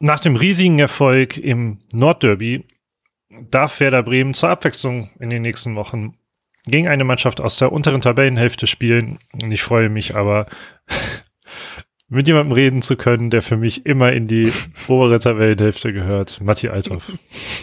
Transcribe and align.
nach 0.00 0.20
dem 0.20 0.36
riesigen 0.36 0.78
Erfolg 0.78 1.36
im 1.36 1.78
Nordderby 1.92 2.64
darf 3.50 3.80
Werder 3.80 4.02
Bremen 4.02 4.34
zur 4.34 4.48
Abwechslung 4.48 5.10
in 5.18 5.30
den 5.30 5.42
nächsten 5.42 5.74
Wochen 5.74 6.14
gegen 6.64 6.88
eine 6.88 7.04
Mannschaft 7.04 7.40
aus 7.40 7.58
der 7.58 7.72
unteren 7.72 8.00
Tabellenhälfte 8.00 8.66
spielen. 8.66 9.18
Und 9.42 9.52
ich 9.52 9.62
freue 9.62 9.88
mich 9.88 10.14
aber, 10.14 10.46
mit 12.08 12.26
jemandem 12.26 12.52
reden 12.52 12.82
zu 12.82 12.96
können, 12.96 13.30
der 13.30 13.42
für 13.42 13.56
mich 13.56 13.86
immer 13.86 14.12
in 14.12 14.26
die 14.26 14.52
obere 14.86 15.20
Tabellenhälfte 15.20 15.92
gehört. 15.92 16.40
Matti 16.40 16.68
Althoff. 16.68 17.12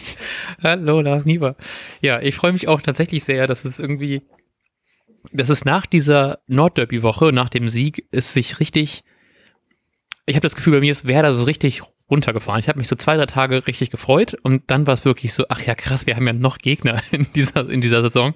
Hallo, 0.64 1.02
Lars 1.02 1.26
Nieber. 1.26 1.56
Ja, 2.02 2.22
ich 2.22 2.36
freue 2.36 2.54
mich 2.54 2.68
auch 2.68 2.82
tatsächlich 2.82 3.24
sehr, 3.24 3.48
dass 3.48 3.66
es 3.66 3.80
irgendwie, 3.80 4.22
dass 5.32 5.50
es 5.50 5.66
nach 5.66 5.86
dieser 5.86 6.40
Nordderby-Woche, 6.48 7.32
nach 7.32 7.50
dem 7.50 7.70
Sieg, 7.70 8.08
es 8.12 8.34
sich 8.34 8.60
richtig, 8.60 9.04
ich 10.26 10.36
habe 10.36 10.45
das 10.45 10.55
Gefühl, 10.55 10.73
bei 10.73 10.80
mir 10.80 10.91
ist 10.91 11.05
Werder 11.05 11.34
so 11.34 11.44
richtig 11.44 11.81
runtergefahren. 12.09 12.59
Ich 12.59 12.68
habe 12.68 12.77
mich 12.77 12.88
so 12.88 12.95
zwei, 12.95 13.18
drei 13.18 13.26
Tage 13.26 13.66
richtig 13.68 13.90
gefreut 13.90 14.36
und 14.44 14.64
dann 14.68 14.86
war 14.86 14.94
es 14.94 15.05
wirklich 15.05 15.34
so, 15.34 15.45
ach 15.50 15.62
ja, 15.62 15.73
krass, 15.76 16.05
wir 16.05 16.16
haben 16.16 16.28
ja 16.28 16.34
noch 16.34 16.59
Gegner 16.59 17.02
in 17.12 17.28
dieser, 17.34 17.70
in 17.70 17.81
dieser 17.81 18.02
Saison. 18.02 18.36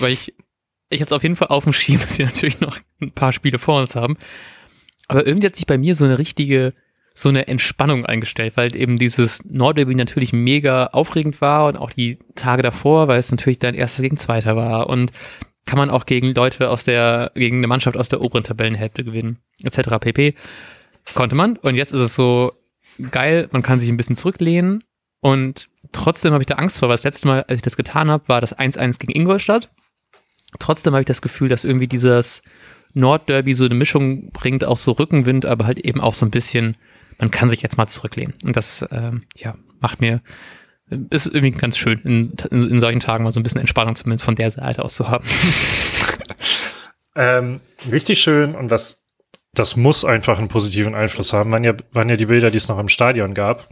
Weil 0.00 0.12
ich, 0.12 0.34
ich 0.88 1.00
jetzt 1.00 1.12
auf 1.12 1.22
jeden 1.22 1.36
Fall 1.36 1.48
auf 1.48 1.64
dem 1.64 1.72
Schirm, 1.72 2.00
dass 2.02 2.18
wir 2.18 2.26
natürlich 2.26 2.60
noch 2.60 2.78
ein 3.00 3.12
paar 3.12 3.32
Spiele 3.32 3.58
vor 3.58 3.80
uns 3.80 3.94
haben. 3.94 4.16
Aber 5.08 5.26
irgendwie 5.26 5.46
hat 5.46 5.56
sich 5.56 5.66
bei 5.66 5.78
mir 5.78 5.94
so 5.94 6.04
eine 6.04 6.18
richtige, 6.18 6.72
so 7.14 7.28
eine 7.28 7.48
Entspannung 7.48 8.06
eingestellt, 8.06 8.52
weil 8.56 8.76
eben 8.76 8.96
dieses 8.96 9.44
Nordderby 9.44 9.94
natürlich 9.94 10.32
mega 10.32 10.86
aufregend 10.86 11.40
war 11.40 11.66
und 11.66 11.76
auch 11.76 11.90
die 11.90 12.18
Tage 12.34 12.62
davor, 12.62 13.08
weil 13.08 13.18
es 13.18 13.30
natürlich 13.30 13.58
dann 13.58 13.74
erster 13.74 14.02
gegen 14.02 14.16
zweiter 14.16 14.56
war 14.56 14.88
und 14.88 15.12
kann 15.66 15.78
man 15.78 15.90
auch 15.90 16.06
gegen 16.06 16.34
Leute 16.34 16.70
aus 16.70 16.84
der, 16.84 17.32
gegen 17.34 17.58
eine 17.58 17.66
Mannschaft 17.66 17.96
aus 17.96 18.08
der 18.08 18.20
oberen 18.20 18.44
Tabellenhälfte 18.44 19.04
gewinnen, 19.04 19.38
etc. 19.62 19.98
pp. 20.00 20.34
Konnte 21.14 21.34
man. 21.34 21.56
Und 21.56 21.74
jetzt 21.74 21.92
ist 21.92 22.00
es 22.00 22.14
so 22.14 22.52
geil, 23.10 23.48
man 23.52 23.62
kann 23.62 23.78
sich 23.78 23.88
ein 23.88 23.96
bisschen 23.96 24.16
zurücklehnen 24.16 24.84
und 25.20 25.68
trotzdem 25.92 26.32
habe 26.32 26.42
ich 26.42 26.46
da 26.46 26.54
Angst 26.54 26.78
vor, 26.78 26.88
weil 26.88 26.96
das 26.96 27.04
letzte 27.04 27.28
Mal, 27.28 27.42
als 27.42 27.58
ich 27.58 27.62
das 27.62 27.76
getan 27.76 28.10
habe, 28.10 28.28
war 28.28 28.40
das 28.40 28.56
1-1 28.56 28.98
gegen 28.98 29.14
Ingolstadt. 29.14 29.70
Trotzdem 30.58 30.94
habe 30.94 31.02
ich 31.02 31.06
das 31.06 31.22
Gefühl, 31.22 31.48
dass 31.48 31.64
irgendwie 31.64 31.86
dieses 31.86 32.42
Nordderby 32.94 33.54
so 33.54 33.64
eine 33.64 33.74
Mischung 33.74 34.30
bringt, 34.32 34.64
auch 34.64 34.78
so 34.78 34.92
Rückenwind, 34.92 35.46
aber 35.46 35.66
halt 35.66 35.78
eben 35.78 36.00
auch 36.00 36.14
so 36.14 36.26
ein 36.26 36.30
bisschen, 36.30 36.76
man 37.18 37.30
kann 37.30 37.50
sich 37.50 37.62
jetzt 37.62 37.76
mal 37.76 37.86
zurücklehnen. 37.86 38.34
Und 38.44 38.56
das, 38.56 38.84
ähm, 38.90 39.24
ja, 39.36 39.54
macht 39.80 40.00
mir, 40.00 40.22
ist 41.10 41.26
irgendwie 41.26 41.52
ganz 41.52 41.76
schön, 41.76 42.00
in, 42.00 42.32
in, 42.50 42.70
in, 42.70 42.80
solchen 42.80 43.00
Tagen 43.00 43.22
mal 43.22 43.30
so 43.30 43.38
ein 43.38 43.44
bisschen 43.44 43.60
Entspannung 43.60 43.94
zumindest 43.94 44.24
von 44.24 44.34
der 44.34 44.50
Seite 44.50 44.84
aus 44.84 44.96
zu 44.96 45.08
haben. 45.08 45.24
ähm, 47.14 47.60
richtig 47.90 48.20
schön 48.20 48.56
und 48.56 48.68
das, 48.68 49.04
das 49.52 49.76
muss 49.76 50.04
einfach 50.04 50.38
einen 50.38 50.48
positiven 50.48 50.94
Einfluss 50.94 51.32
haben. 51.32 51.52
Waren 51.52 51.64
ja, 51.64 51.74
waren 51.92 52.08
ja 52.08 52.16
die 52.16 52.26
Bilder, 52.26 52.50
die 52.50 52.56
es 52.56 52.68
noch 52.68 52.78
im 52.78 52.88
Stadion 52.88 53.34
gab. 53.34 53.68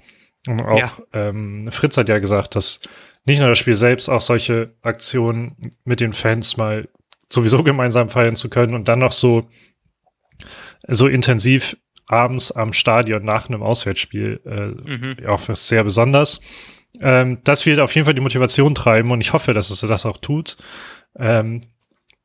Und 0.46 0.62
auch 0.62 0.78
ja. 0.78 0.92
ähm, 1.12 1.70
Fritz 1.70 1.96
hat 1.96 2.08
ja 2.08 2.18
gesagt, 2.18 2.56
dass 2.56 2.80
nicht 3.24 3.38
nur 3.38 3.48
das 3.48 3.58
Spiel 3.58 3.74
selbst, 3.74 4.08
auch 4.08 4.20
solche 4.20 4.74
Aktionen 4.82 5.56
mit 5.84 6.00
den 6.00 6.12
Fans 6.12 6.56
mal 6.56 6.88
sowieso 7.30 7.62
gemeinsam 7.62 8.08
feiern 8.08 8.36
zu 8.36 8.48
können 8.48 8.74
und 8.74 8.88
dann 8.88 9.00
noch 9.00 9.12
so, 9.12 9.48
so 10.86 11.06
intensiv 11.06 11.76
abends 12.06 12.50
am 12.50 12.72
Stadion 12.72 13.24
nach 13.24 13.48
einem 13.48 13.62
Auswärtsspiel, 13.62 14.40
äh, 14.46 14.90
mhm. 14.90 15.26
auch 15.26 15.40
sehr 15.54 15.84
besonders. 15.84 16.40
Ähm, 17.00 17.38
das 17.44 17.66
wird 17.66 17.80
auf 17.80 17.94
jeden 17.94 18.06
Fall 18.06 18.14
die 18.14 18.22
Motivation 18.22 18.74
treiben 18.74 19.10
und 19.10 19.20
ich 19.20 19.34
hoffe, 19.34 19.52
dass 19.52 19.68
es 19.70 19.80
das 19.80 20.06
auch 20.06 20.16
tut. 20.16 20.56
Ähm, 21.18 21.60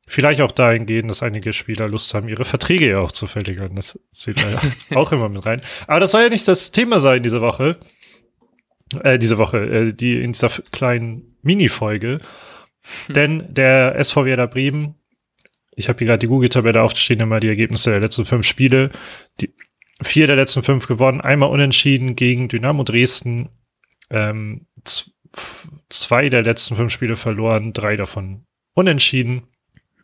vielleicht 0.06 0.40
auch 0.40 0.52
dahingehend, 0.52 1.10
dass 1.10 1.22
einige 1.22 1.52
Spieler 1.52 1.88
Lust 1.88 2.14
haben, 2.14 2.28
ihre 2.28 2.44
Verträge 2.44 2.90
ja 2.90 2.98
auch 3.00 3.12
zu 3.12 3.26
verlängern. 3.26 3.74
Das 3.76 3.98
zählt 4.12 4.40
ja 4.40 4.60
auch 4.96 5.12
immer 5.12 5.28
mit 5.28 5.44
rein. 5.44 5.60
Aber 5.86 6.00
das 6.00 6.10
soll 6.10 6.22
ja 6.22 6.28
nicht 6.28 6.48
das 6.48 6.72
Thema 6.72 7.00
sein 7.00 7.22
diese 7.22 7.40
Woche. 7.40 7.78
Äh, 9.02 9.18
diese 9.18 9.38
Woche, 9.38 9.58
äh, 9.58 9.92
die 9.92 10.20
in 10.20 10.32
dieser 10.32 10.50
kleinen 10.72 11.36
Mini-Folge. 11.42 12.18
Denn 13.08 13.46
der 13.48 13.96
SV 13.96 14.26
Werder 14.26 14.46
Bremen, 14.46 14.94
ich 15.74 15.88
habe 15.88 15.98
hier 15.98 16.06
gerade 16.06 16.18
die 16.20 16.26
Google-Tabelle 16.26 16.82
aufstehen, 16.82 17.20
immer 17.20 17.40
die 17.40 17.48
Ergebnisse 17.48 17.90
der 17.90 18.00
letzten 18.00 18.26
fünf 18.26 18.46
Spiele. 18.46 18.90
Die, 19.40 19.54
vier 20.02 20.26
der 20.26 20.36
letzten 20.36 20.62
fünf 20.62 20.86
gewonnen, 20.86 21.20
einmal 21.20 21.50
unentschieden 21.50 22.16
gegen 22.16 22.48
Dynamo 22.48 22.82
Dresden, 22.82 23.48
ähm, 24.10 24.66
zwei 25.88 26.28
der 26.28 26.42
letzten 26.42 26.76
fünf 26.76 26.92
Spiele 26.92 27.16
verloren, 27.16 27.72
drei 27.72 27.96
davon 27.96 28.44
unentschieden. 28.74 29.48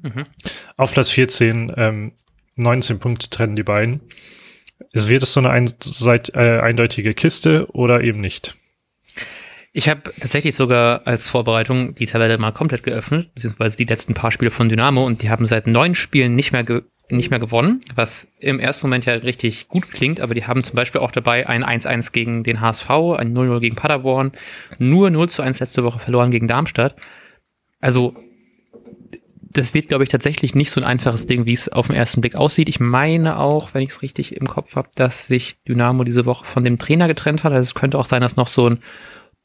Mhm. 0.02 0.24
Auf 0.76 0.92
Platz 0.92 1.10
14, 1.10 1.72
ähm, 1.76 2.12
19 2.56 2.98
Punkte 2.98 3.30
trennen 3.30 3.56
die 3.56 3.62
beiden. 3.62 4.00
Es 4.92 5.08
wird 5.08 5.22
es 5.22 5.32
so 5.32 5.40
eine 5.40 5.50
ein, 5.50 5.72
seit, 5.80 6.34
äh, 6.34 6.60
eindeutige 6.60 7.14
Kiste 7.14 7.66
oder 7.72 8.02
eben 8.02 8.20
nicht? 8.20 8.56
Ich 9.72 9.88
habe 9.88 10.12
tatsächlich 10.18 10.56
sogar 10.56 11.06
als 11.06 11.28
Vorbereitung 11.28 11.94
die 11.94 12.06
Tabelle 12.06 12.38
mal 12.38 12.50
komplett 12.50 12.82
geöffnet, 12.82 13.32
beziehungsweise 13.34 13.76
die 13.76 13.84
letzten 13.84 14.14
paar 14.14 14.32
Spiele 14.32 14.50
von 14.50 14.68
Dynamo 14.68 15.06
und 15.06 15.22
die 15.22 15.30
haben 15.30 15.46
seit 15.46 15.68
neun 15.68 15.94
Spielen 15.94 16.34
nicht 16.34 16.50
mehr, 16.50 16.64
nicht 17.08 17.30
mehr 17.30 17.38
gewonnen, 17.38 17.80
was 17.94 18.26
im 18.40 18.58
ersten 18.58 18.88
Moment 18.88 19.06
ja 19.06 19.14
richtig 19.14 19.68
gut 19.68 19.88
klingt, 19.92 20.20
aber 20.20 20.34
die 20.34 20.44
haben 20.44 20.64
zum 20.64 20.74
Beispiel 20.74 21.00
auch 21.00 21.12
dabei 21.12 21.48
ein 21.48 21.62
1-1 21.64 22.10
gegen 22.10 22.42
den 22.42 22.60
HSV, 22.60 22.90
ein 22.90 23.32
0-0 23.32 23.60
gegen 23.60 23.76
Paderborn, 23.76 24.32
nur 24.78 25.08
0-1 25.08 25.60
letzte 25.60 25.84
Woche 25.84 26.00
verloren 26.00 26.32
gegen 26.32 26.48
Darmstadt. 26.48 26.96
Also 27.80 28.16
das 29.52 29.74
wird, 29.74 29.88
glaube 29.88 30.04
ich, 30.04 30.10
tatsächlich 30.10 30.54
nicht 30.54 30.70
so 30.70 30.80
ein 30.80 30.86
einfaches 30.86 31.26
Ding, 31.26 31.44
wie 31.44 31.52
es 31.52 31.68
auf 31.68 31.88
den 31.88 31.96
ersten 31.96 32.20
Blick 32.20 32.36
aussieht. 32.36 32.68
Ich 32.68 32.78
meine 32.78 33.38
auch, 33.38 33.74
wenn 33.74 33.82
ich 33.82 33.90
es 33.90 34.02
richtig 34.02 34.36
im 34.36 34.46
Kopf 34.46 34.76
habe, 34.76 34.88
dass 34.94 35.26
sich 35.26 35.60
Dynamo 35.64 36.04
diese 36.04 36.24
Woche 36.24 36.44
von 36.44 36.62
dem 36.64 36.78
Trainer 36.78 37.08
getrennt 37.08 37.42
hat. 37.42 37.52
Also 37.52 37.62
es 37.68 37.74
könnte 37.74 37.98
auch 37.98 38.06
sein, 38.06 38.22
dass 38.22 38.36
noch 38.36 38.46
so 38.46 38.70
ein 38.70 38.78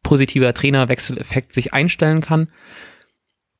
positiver 0.03 0.53
Trainerwechseleffekt 0.53 1.53
sich 1.53 1.73
einstellen 1.73 2.21
kann. 2.21 2.51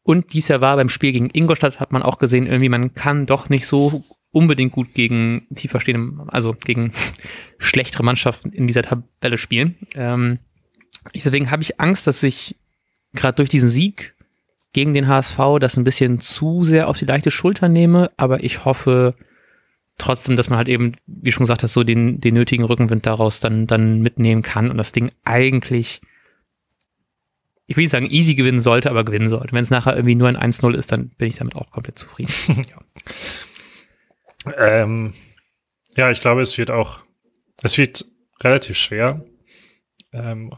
Und 0.04 0.34
dies 0.34 0.48
Jahr 0.48 0.62
war 0.62 0.76
beim 0.76 0.90
Spiel 0.90 1.12
gegen 1.12 1.32
Ingolstadt, 1.34 1.80
hat 1.80 1.92
man 1.92 2.04
auch 2.04 2.20
gesehen, 2.20 2.46
irgendwie 2.46 2.70
man 2.70 2.94
kann 2.94 3.26
doch 3.26 3.50
nicht 3.50 3.66
so 3.66 4.04
unbedingt 4.30 4.72
gut 4.72 4.94
gegen 4.94 5.48
tiefer 5.56 5.82
stehende, 5.82 6.28
also 6.28 6.54
gegen 6.54 6.92
schlechtere 7.58 8.04
Mannschaften 8.04 8.52
in 8.52 8.68
dieser 8.68 8.84
Tabelle 8.84 9.40
spielen. 9.40 9.76
Ähm, 9.96 10.38
deswegen 11.16 11.50
habe 11.50 11.64
ich 11.64 11.80
Angst, 11.80 12.06
dass 12.06 12.22
ich 12.22 12.56
gerade 13.14 13.38
durch 13.38 13.50
diesen 13.50 13.70
Sieg 13.70 14.15
gegen 14.76 14.94
den 14.94 15.08
HSV 15.08 15.38
das 15.62 15.78
ein 15.78 15.86
bisschen 15.86 16.20
zu 16.20 16.66
sehr 16.66 16.90
auf 16.90 16.98
die 16.98 17.06
leichte 17.06 17.32
Schulter 17.32 17.70
nehme, 17.70 18.12
aber 18.18 18.44
ich 18.44 18.66
hoffe 18.66 19.16
trotzdem, 19.98 20.36
dass 20.36 20.50
man 20.50 20.58
halt 20.58 20.68
eben, 20.68 20.98
wie 21.08 21.32
schon 21.32 21.44
gesagt 21.44 21.64
hast, 21.64 21.72
so 21.72 21.86
den, 21.86 22.20
den 22.20 22.34
nötigen 22.34 22.66
Rückenwind 22.66 23.06
daraus 23.06 23.40
dann, 23.40 23.68
dann 23.68 24.02
mitnehmen 24.02 24.42
kann 24.42 24.70
und 24.70 24.78
das 24.78 24.92
Ding 24.92 25.12
eigentlich 25.24 26.02
ich 27.68 27.78
will 27.78 27.84
nicht 27.84 27.92
sagen 27.92 28.12
easy 28.12 28.36
gewinnen 28.36 28.60
sollte, 28.60 28.92
aber 28.92 29.04
gewinnen 29.04 29.30
sollte. 29.30 29.54
Wenn 29.54 29.64
es 29.64 29.72
nachher 29.72 29.96
irgendwie 29.96 30.14
nur 30.14 30.28
ein 30.28 30.38
1-0 30.38 30.76
ist, 30.76 30.92
dann 30.92 31.10
bin 31.10 31.30
ich 31.30 31.38
damit 31.38 31.56
auch 31.56 31.72
komplett 31.72 31.98
zufrieden. 31.98 32.32
ja. 34.46 34.54
Ähm, 34.56 35.16
ja, 35.96 36.12
ich 36.12 36.20
glaube, 36.20 36.42
es 36.44 36.60
wird 36.60 36.70
auch, 36.70 37.00
es 37.64 37.80
wird 37.80 38.06
relativ 38.44 38.78
schwer. 38.78 39.26
Ähm, 40.14 40.54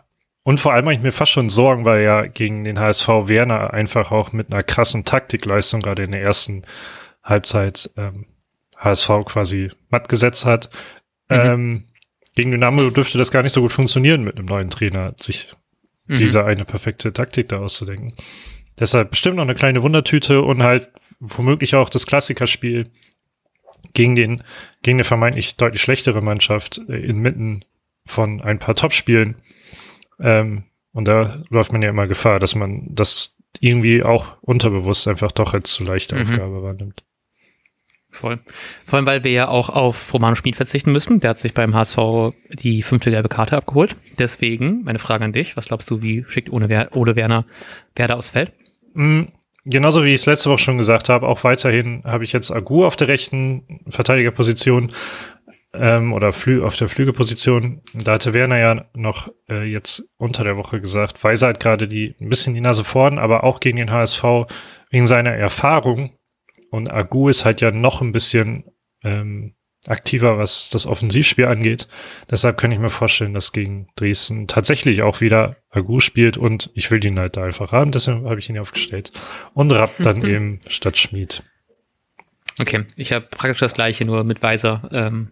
und 0.48 0.62
vor 0.62 0.72
allem 0.72 0.86
mache 0.86 0.96
ich 0.96 1.02
mir 1.02 1.12
fast 1.12 1.34
schon 1.34 1.50
Sorgen, 1.50 1.84
weil 1.84 2.04
ja 2.04 2.26
gegen 2.26 2.64
den 2.64 2.80
HSV 2.80 3.06
Werner 3.06 3.74
einfach 3.74 4.14
auch 4.14 4.32
mit 4.32 4.50
einer 4.50 4.64
krassen 4.64 5.04
Taktikleistung 5.04 5.82
gerade 5.82 6.04
in 6.04 6.12
der 6.12 6.22
ersten 6.22 6.64
Halbzeit 7.22 7.90
ähm, 7.98 8.28
HSV 8.78 9.10
quasi 9.26 9.72
matt 9.90 10.08
gesetzt 10.08 10.46
hat. 10.46 10.70
Mhm. 11.28 11.36
Ähm, 11.36 11.84
gegen 12.34 12.52
Dynamo 12.52 12.92
dürfte 12.92 13.18
das 13.18 13.30
gar 13.30 13.44
nicht 13.44 13.52
so 13.52 13.62
gut 13.62 13.74
funktionieren 13.74 14.24
mit 14.24 14.38
einem 14.38 14.46
neuen 14.46 14.70
Trainer, 14.70 15.16
sich 15.20 15.54
mhm. 16.06 16.16
diese 16.16 16.46
eine 16.46 16.64
perfekte 16.64 17.12
Taktik 17.12 17.50
da 17.50 17.60
auszudenken. 17.60 18.14
Deshalb 18.80 19.10
bestimmt 19.10 19.36
noch 19.36 19.44
eine 19.44 19.54
kleine 19.54 19.84
Wundertüte 19.84 20.42
und 20.44 20.64
halt 20.64 20.88
womöglich 21.20 21.76
auch 21.76 21.90
das 21.90 22.06
Klassikerspiel 22.06 22.90
gegen 23.92 24.16
den, 24.16 24.44
gegen 24.82 24.96
eine 24.96 25.04
vermeintlich 25.04 25.58
deutlich 25.58 25.82
schlechtere 25.82 26.22
Mannschaft 26.22 26.80
äh, 26.88 26.96
inmitten 26.96 27.66
von 28.06 28.40
ein 28.40 28.60
paar 28.60 28.76
Topspielen. 28.76 29.36
Ähm, 30.20 30.64
und 30.94 31.08
da 31.08 31.44
läuft 31.50 31.72
man 31.72 31.82
ja 31.82 31.90
immer 31.90 32.08
Gefahr, 32.08 32.40
dass 32.40 32.56
man 32.56 32.88
das 32.90 33.36
irgendwie 33.60 34.04
auch 34.04 34.38
unterbewusst 34.42 35.08
einfach 35.08 35.32
doch 35.32 35.54
als 35.54 35.72
zu 35.72 35.84
leichte 35.84 36.16
mhm. 36.16 36.22
Aufgabe 36.22 36.64
wahrnimmt. 36.64 37.04
Voll. 38.10 38.40
Vor 38.86 38.98
allem, 38.98 39.06
weil 39.06 39.24
wir 39.24 39.32
ja 39.32 39.48
auch 39.48 39.70
auf 39.70 40.14
Romano 40.14 40.36
Schmid 40.36 40.56
verzichten 40.56 40.92
müssen. 40.92 41.20
Der 41.20 41.32
hat 41.32 41.40
sich 41.40 41.54
beim 41.54 41.76
HSV 41.76 42.34
die 42.54 42.82
fünfte 42.82 43.12
gelbe 43.12 43.30
Karte 43.30 43.58
abgeholt. 43.58 43.96
Deswegen, 44.18 44.84
meine 44.84 44.98
Frage 44.98 45.26
an 45.26 45.34
dich, 45.34 45.56
was 45.56 45.68
glaubst 45.68 45.92
du, 45.92 46.02
wie 46.02 46.26
schickt 46.28 46.50
ohne 46.50 46.70
Wer 46.70 46.96
Ole 46.96 47.16
Werner 47.16 47.46
Werder 47.96 48.18
aufs 48.18 48.30
Feld? 48.30 48.52
Mm, 48.94 49.24
genauso 49.66 50.04
wie 50.04 50.10
ich 50.10 50.22
es 50.22 50.26
letzte 50.26 50.50
Woche 50.50 50.64
schon 50.64 50.78
gesagt 50.78 51.10
habe, 51.10 51.28
auch 51.28 51.44
weiterhin 51.44 52.02
habe 52.06 52.24
ich 52.24 52.34
jetzt 52.34 52.50
Agur 52.50 52.88
auf 52.88 52.96
der 52.96 53.08
rechten 53.10 53.82
Verteidigerposition 53.88 54.94
ähm, 55.74 56.14
oder 56.14 56.34
Flü 56.34 56.64
auf 56.64 56.76
der 56.76 56.90
Flügelposition. 56.90 57.82
Da 57.94 58.14
hatte 58.14 58.34
Werner 58.34 58.58
ja 58.58 58.86
noch 58.94 59.32
äh, 59.50 59.64
jetzt 59.64 60.04
unter 60.18 60.44
der 60.44 60.58
Woche 60.58 60.82
gesagt, 60.82 61.24
Weiser 61.24 61.50
hat 61.50 61.60
gerade 61.60 61.88
die 61.88 62.16
ein 62.20 62.30
bisschen 62.30 62.54
die 62.54 62.62
Nase 62.62 62.84
vorn, 62.84 63.20
aber 63.20 63.44
auch 63.44 63.60
gegen 63.60 63.78
den 63.78 63.92
HSV 63.92 64.24
wegen 64.90 65.08
seiner 65.08 65.32
Erfahrung 65.32 66.18
und 66.72 66.92
Agu 66.92 67.30
ist 67.30 67.46
halt 67.46 67.62
ja 67.62 67.72
noch 67.72 68.02
ein 68.02 68.12
bisschen, 68.12 68.66
ähm, 69.04 69.54
aktiver, 69.86 70.38
was 70.38 70.70
das 70.70 70.86
Offensivspiel 70.86 71.46
angeht. 71.46 71.88
Deshalb 72.30 72.58
kann 72.58 72.72
ich 72.72 72.80
mir 72.80 72.90
vorstellen, 72.90 73.34
dass 73.34 73.52
gegen 73.52 73.88
Dresden 73.96 74.48
tatsächlich 74.48 75.02
auch 75.02 75.22
wieder 75.22 75.58
Agu 75.70 76.00
spielt 76.00 76.38
und 76.38 76.72
ich 76.74 76.90
will 76.92 77.04
ihn 77.06 77.20
halt 77.20 77.38
da 77.38 77.44
einfach 77.44 77.72
haben, 77.72 77.92
deshalb 77.92 78.26
habe 78.26 78.40
ich 78.40 78.50
ihn 78.50 78.60
aufgestellt. 78.60 79.12
Und 79.54 79.72
Rapp 79.72 79.94
dann 80.00 80.26
eben 80.26 80.60
statt 80.68 80.98
Schmied. 80.98 81.44
Okay, 82.60 82.86
ich 82.96 83.14
habe 83.14 83.28
praktisch 83.30 83.60
das 83.60 83.74
gleiche, 83.74 84.04
nur 84.04 84.24
mit 84.24 84.42
Weiser, 84.42 84.90
ähm, 84.92 85.32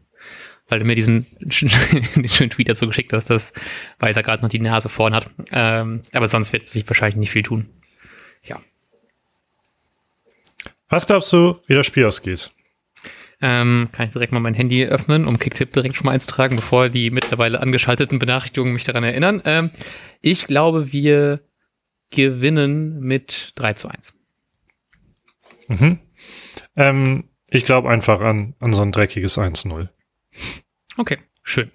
weil 0.68 0.80
du 0.80 0.86
mir 0.86 0.96
diesen, 0.96 1.28
den 1.40 2.28
schönen 2.28 2.50
Tweet 2.50 2.70
dazu 2.70 2.88
geschickt 2.88 3.14
hast, 3.14 3.30
dass 3.30 3.54
Weiser 4.00 4.24
gerade 4.24 4.42
noch 4.42 4.50
die 4.50 4.60
Nase 4.60 4.90
vorn 4.90 5.14
hat. 5.14 5.30
Ähm, 5.52 6.02
aber 6.12 6.28
sonst 6.28 6.54
wird 6.54 6.70
sich 6.70 6.88
wahrscheinlich 6.88 7.18
nicht 7.18 7.32
viel 7.32 7.44
tun. 7.44 7.70
Ja. 8.44 8.60
Was 10.90 11.08
glaubst 11.08 11.32
du, 11.34 11.60
wie 11.68 11.74
das 11.74 11.86
Spiel 11.86 12.06
ausgeht? 12.06 12.52
Ähm, 13.42 13.90
kann 13.92 14.08
ich 14.08 14.14
direkt 14.14 14.32
mal 14.32 14.40
mein 14.40 14.54
Handy 14.54 14.86
öffnen, 14.86 15.28
um 15.28 15.38
Kicktip 15.38 15.74
direkt 15.74 15.96
schon 15.96 16.06
mal 16.06 16.14
einzutragen, 16.14 16.56
bevor 16.56 16.90
die 16.90 17.12
mittlerweile 17.12 17.60
angeschalteten 17.60 18.18
Benachrichtigungen 18.18 18.74
mich 18.74 18.86
daran 18.86 19.04
erinnern. 19.04 19.42
Ähm, 19.46 19.72
ich 20.22 20.48
glaube, 20.48 20.92
wir 20.94 21.42
gewinnen 22.12 23.00
mit 23.02 23.52
3 23.56 23.74
zu 23.74 23.90
1. 23.90 24.14
Mhm. 25.68 26.00
Ähm, 26.76 27.26
ich 27.48 27.66
glaube 27.66 27.90
einfach 27.90 28.22
an, 28.22 28.56
an 28.60 28.74
so 28.74 28.82
ein 28.82 28.92
dreckiges 28.92 29.38
1-0. 29.38 29.90
Okay, 30.98 31.18
schön. 31.44 31.72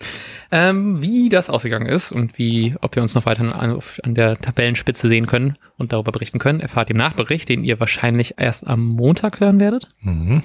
Ähm, 0.51 1.03
wie 1.03 1.29
das 1.29 1.51
ausgegangen 1.51 1.87
ist 1.87 2.13
und 2.13 2.39
wie, 2.39 2.75
ob 2.81 2.97
wir 2.97 3.03
uns 3.03 3.15
noch 3.15 3.27
weiter 3.27 3.43
an, 3.55 3.81
an, 4.03 4.15
der 4.15 4.39
Tabellenspitze 4.39 5.09
sehen 5.09 5.27
können 5.27 5.57
und 5.77 5.93
darüber 5.93 6.13
berichten 6.13 6.39
können, 6.39 6.61
erfahrt 6.61 6.91
ihr 6.91 6.95
im 6.95 6.99
Nachbericht, 6.99 7.49
den 7.49 7.65
ihr 7.65 7.79
wahrscheinlich 7.81 8.35
erst 8.39 8.67
am 8.67 8.85
Montag 8.85 9.41
hören 9.41 9.61
werdet. 9.61 9.89
Mhm. 10.01 10.43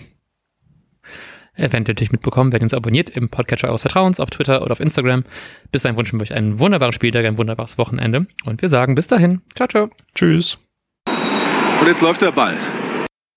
Eventuell 1.57 1.93
natürlich 1.93 2.11
mitbekommen, 2.11 2.51
wenn 2.51 2.59
ihr 2.59 2.65
uns 2.65 2.73
abonniert 2.73 3.09
im 3.09 3.29
Podcatcher 3.29 3.69
eures 3.69 3.81
Vertrauens, 3.81 4.19
auf 4.19 4.29
Twitter 4.29 4.61
oder 4.61 4.73
auf 4.73 4.81
Instagram. 4.81 5.23
Bis 5.71 5.83
dahin 5.83 5.97
wünschen 5.97 6.19
wir 6.19 6.23
euch 6.23 6.33
einen 6.33 6.59
wunderbaren 6.59 6.91
Spieltag, 6.91 7.25
ein 7.25 7.37
wunderbares 7.37 7.77
Wochenende. 7.77 8.27
Und 8.43 8.61
wir 8.61 8.69
sagen 8.69 8.95
bis 8.95 9.07
dahin. 9.07 9.41
Ciao, 9.55 9.67
ciao. 9.67 9.89
Tschüss. 10.13 10.57
Und 11.07 11.87
jetzt 11.87 12.01
läuft 12.01 12.21
der 12.21 12.31
Ball. 12.31 12.57